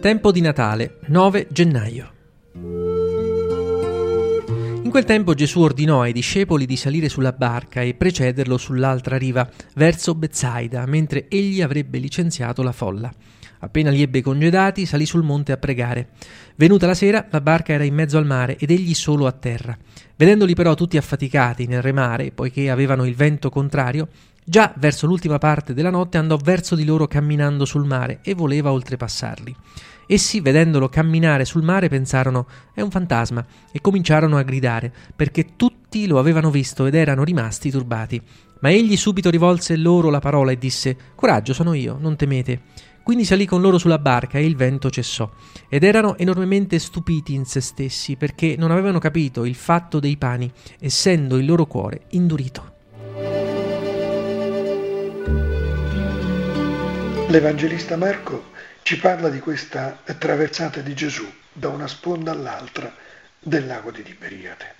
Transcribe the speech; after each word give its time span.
Tempo 0.00 0.32
di 0.32 0.40
Natale, 0.40 0.96
9 1.08 1.48
gennaio. 1.50 2.12
In 4.82 4.88
quel 4.88 5.04
tempo 5.04 5.34
Gesù 5.34 5.60
ordinò 5.60 6.00
ai 6.00 6.14
discepoli 6.14 6.64
di 6.64 6.76
salire 6.76 7.10
sulla 7.10 7.32
barca 7.32 7.82
e 7.82 7.92
precederlo 7.92 8.56
sull'altra 8.56 9.18
riva, 9.18 9.46
verso 9.74 10.14
Bezzaida, 10.14 10.86
mentre 10.86 11.28
egli 11.28 11.60
avrebbe 11.60 11.98
licenziato 11.98 12.62
la 12.62 12.72
folla. 12.72 13.12
Appena 13.58 13.90
li 13.90 14.00
ebbe 14.00 14.22
congedati, 14.22 14.86
salì 14.86 15.04
sul 15.04 15.22
monte 15.22 15.52
a 15.52 15.58
pregare. 15.58 16.08
Venuta 16.56 16.86
la 16.86 16.94
sera, 16.94 17.26
la 17.28 17.42
barca 17.42 17.74
era 17.74 17.84
in 17.84 17.92
mezzo 17.92 18.16
al 18.16 18.24
mare 18.24 18.56
ed 18.56 18.70
egli 18.70 18.94
solo 18.94 19.26
a 19.26 19.32
terra. 19.32 19.76
Vedendoli 20.16 20.54
però 20.54 20.72
tutti 20.72 20.96
affaticati 20.96 21.66
nel 21.66 21.82
remare, 21.82 22.30
poiché 22.30 22.70
avevano 22.70 23.04
il 23.04 23.14
vento 23.14 23.50
contrario, 23.50 24.08
già 24.50 24.74
verso 24.78 25.06
l'ultima 25.06 25.38
parte 25.38 25.74
della 25.74 25.90
notte 25.90 26.18
andò 26.18 26.36
verso 26.36 26.74
di 26.74 26.84
loro 26.84 27.06
camminando 27.06 27.64
sul 27.64 27.86
mare 27.86 28.18
e 28.20 28.34
voleva 28.34 28.72
oltrepassarli. 28.72 29.54
Essi, 30.08 30.40
vedendolo 30.40 30.88
camminare 30.88 31.44
sul 31.44 31.62
mare, 31.62 31.88
pensarono 31.88 32.48
è 32.74 32.80
un 32.80 32.90
fantasma 32.90 33.46
e 33.70 33.80
cominciarono 33.80 34.36
a 34.36 34.42
gridare, 34.42 34.92
perché 35.14 35.54
tutti 35.54 36.04
lo 36.08 36.18
avevano 36.18 36.50
visto 36.50 36.84
ed 36.86 36.96
erano 36.96 37.22
rimasti 37.22 37.70
turbati. 37.70 38.20
Ma 38.58 38.70
egli 38.70 38.96
subito 38.96 39.30
rivolse 39.30 39.76
loro 39.76 40.10
la 40.10 40.18
parola 40.18 40.50
e 40.50 40.58
disse 40.58 40.96
Coraggio, 41.14 41.52
sono 41.52 41.72
io, 41.72 41.96
non 42.00 42.16
temete. 42.16 42.60
Quindi 43.04 43.24
salì 43.24 43.46
con 43.46 43.60
loro 43.60 43.78
sulla 43.78 43.98
barca 44.00 44.38
e 44.38 44.44
il 44.44 44.56
vento 44.56 44.90
cessò. 44.90 45.30
Ed 45.68 45.84
erano 45.84 46.18
enormemente 46.18 46.80
stupiti 46.80 47.34
in 47.34 47.44
se 47.44 47.60
stessi, 47.60 48.16
perché 48.16 48.56
non 48.58 48.72
avevano 48.72 48.98
capito 48.98 49.44
il 49.44 49.54
fatto 49.54 50.00
dei 50.00 50.16
pani, 50.16 50.50
essendo 50.80 51.36
il 51.36 51.46
loro 51.46 51.66
cuore 51.66 52.06
indurito. 52.10 52.69
L'Evangelista 57.30 57.96
Marco 57.96 58.50
ci 58.82 58.98
parla 58.98 59.28
di 59.28 59.38
questa 59.38 60.02
traversata 60.18 60.80
di 60.80 60.94
Gesù 60.94 61.32
da 61.52 61.68
una 61.68 61.86
sponda 61.86 62.32
all'altra 62.32 62.92
del 63.38 63.68
lago 63.68 63.92
di 63.92 64.02
Tiberiade. 64.02 64.74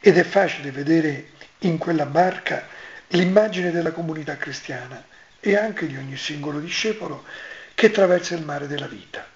Ed 0.00 0.18
è 0.18 0.22
facile 0.22 0.70
vedere 0.70 1.28
in 1.60 1.78
quella 1.78 2.04
barca 2.04 2.66
l'immagine 3.08 3.70
della 3.70 3.92
comunità 3.92 4.36
cristiana 4.36 5.02
e 5.40 5.56
anche 5.56 5.86
di 5.86 5.96
ogni 5.96 6.18
singolo 6.18 6.60
discepolo 6.60 7.24
che 7.74 7.86
attraversa 7.86 8.34
il 8.34 8.44
mare 8.44 8.66
della 8.66 8.86
vita. 8.86 9.26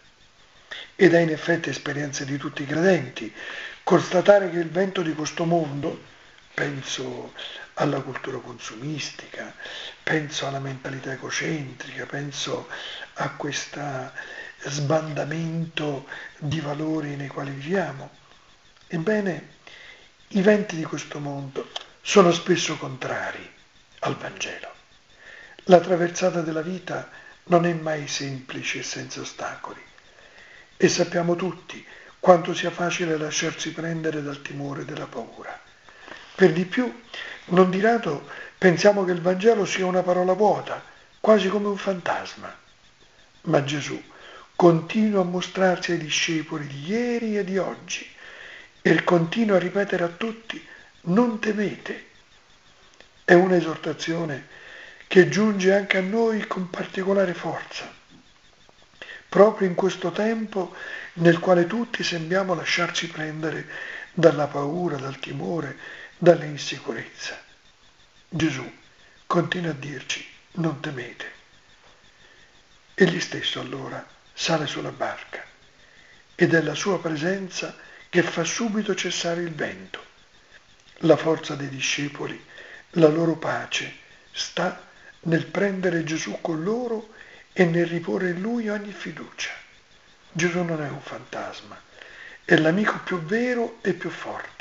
Ed 0.96 1.14
è 1.14 1.20
in 1.20 1.30
effetti 1.30 1.70
esperienza 1.70 2.24
di 2.24 2.36
tutti 2.36 2.64
i 2.64 2.66
credenti 2.66 3.32
constatare 3.82 4.50
che 4.50 4.58
il 4.58 4.68
vento 4.68 5.00
di 5.00 5.14
questo 5.14 5.46
mondo, 5.46 5.98
penso 6.52 7.32
alla 7.80 8.02
cultura 8.02 8.38
consumistica, 8.38 9.54
penso 10.02 10.46
alla 10.46 10.58
mentalità 10.58 11.12
ecocentrica, 11.12 12.04
penso 12.04 12.68
a 13.14 13.30
questo 13.30 13.80
sbandamento 14.64 16.06
di 16.38 16.60
valori 16.60 17.16
nei 17.16 17.28
quali 17.28 17.52
viviamo. 17.52 18.10
Ebbene, 18.86 19.56
i 20.28 20.42
venti 20.42 20.76
di 20.76 20.84
questo 20.84 21.18
mondo 21.20 21.70
sono 22.02 22.32
spesso 22.32 22.76
contrari 22.76 23.50
al 24.00 24.16
Vangelo. 24.16 24.74
La 25.64 25.80
traversata 25.80 26.42
della 26.42 26.62
vita 26.62 27.08
non 27.44 27.64
è 27.64 27.72
mai 27.72 28.06
semplice 28.08 28.80
e 28.80 28.82
senza 28.82 29.20
ostacoli 29.20 29.82
e 30.76 30.88
sappiamo 30.88 31.34
tutti 31.34 31.84
quanto 32.18 32.52
sia 32.52 32.70
facile 32.70 33.16
lasciarsi 33.16 33.72
prendere 33.72 34.22
dal 34.22 34.42
timore 34.42 34.82
e 34.82 34.84
dalla 34.84 35.06
paura. 35.06 35.68
Per 36.40 36.54
di 36.54 36.64
più, 36.64 36.90
non 37.48 37.68
di 37.68 37.82
rado 37.82 38.26
pensiamo 38.56 39.04
che 39.04 39.12
il 39.12 39.20
Vangelo 39.20 39.66
sia 39.66 39.84
una 39.84 40.02
parola 40.02 40.32
vuota, 40.32 40.82
quasi 41.20 41.50
come 41.50 41.68
un 41.68 41.76
fantasma. 41.76 42.50
Ma 43.42 43.62
Gesù 43.62 44.02
continua 44.56 45.20
a 45.20 45.24
mostrarsi 45.24 45.92
ai 45.92 45.98
discepoli 45.98 46.66
di 46.66 46.86
ieri 46.86 47.36
e 47.36 47.44
di 47.44 47.58
oggi 47.58 48.10
e 48.80 49.04
continua 49.04 49.56
a 49.56 49.58
ripetere 49.58 50.02
a 50.02 50.08
tutti 50.08 50.66
non 51.02 51.40
temete. 51.40 52.06
È 53.22 53.34
un'esortazione 53.34 54.46
che 55.08 55.28
giunge 55.28 55.74
anche 55.74 55.98
a 55.98 56.00
noi 56.00 56.46
con 56.46 56.70
particolare 56.70 57.34
forza, 57.34 57.86
proprio 59.28 59.68
in 59.68 59.74
questo 59.74 60.10
tempo 60.10 60.74
nel 61.14 61.38
quale 61.38 61.66
tutti 61.66 62.02
sembriamo 62.02 62.54
lasciarci 62.54 63.08
prendere 63.08 63.68
dalla 64.14 64.46
paura, 64.46 64.96
dal 64.96 65.18
timore, 65.18 65.98
dalle 66.22 66.44
insicurezze. 66.44 67.38
Gesù 68.28 68.70
continua 69.26 69.70
a 69.70 69.74
dirci 69.74 70.22
non 70.52 70.78
temete. 70.78 71.32
Egli 72.92 73.18
stesso 73.20 73.58
allora 73.58 74.06
sale 74.34 74.66
sulla 74.66 74.90
barca 74.90 75.42
ed 76.34 76.52
è 76.52 76.60
la 76.60 76.74
sua 76.74 77.00
presenza 77.00 77.74
che 78.10 78.22
fa 78.22 78.44
subito 78.44 78.94
cessare 78.94 79.40
il 79.40 79.54
vento. 79.54 80.04
La 81.04 81.16
forza 81.16 81.54
dei 81.54 81.70
discepoli, 81.70 82.38
la 82.90 83.08
loro 83.08 83.36
pace 83.36 83.90
sta 84.30 84.88
nel 85.20 85.46
prendere 85.46 86.04
Gesù 86.04 86.38
con 86.42 86.62
loro 86.62 87.14
e 87.54 87.64
nel 87.64 87.86
riporre 87.86 88.30
in 88.30 88.42
lui 88.42 88.68
ogni 88.68 88.92
fiducia. 88.92 89.52
Gesù 90.32 90.62
non 90.64 90.82
è 90.82 90.88
un 90.90 91.00
fantasma, 91.00 91.80
è 92.44 92.56
l'amico 92.56 92.98
più 93.04 93.22
vero 93.22 93.78
e 93.80 93.94
più 93.94 94.10
forte. 94.10 94.59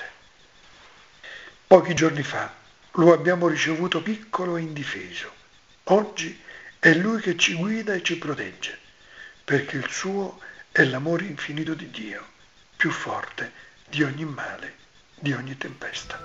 Pochi 1.69 1.94
giorni 1.94 2.24
fa 2.24 2.52
lo 2.94 3.13
abbiamo 3.13 3.47
ricevuto 3.47 4.02
piccolo 4.02 4.57
e 4.57 4.62
indifeso. 4.62 5.31
Oggi 5.84 6.35
è 6.80 6.96
Lui 6.96 7.22
che 7.22 7.38
ci 7.38 7.53
guida 7.53 7.94
e 7.94 8.02
ci 8.02 8.18
protegge, 8.18 8.75
perché 9.44 9.78
il 9.78 9.88
suo 9.88 10.40
è 10.72 10.84
l'amore 10.84 11.25
infinito 11.25 11.75
di 11.75 11.91
Dio, 11.91 12.25
più 12.75 12.90
forte 12.90 13.52
di 13.88 14.02
ogni 14.02 14.25
male, 14.25 14.78
di 15.19 15.31
ogni 15.31 15.56
tempesta. 15.59 16.19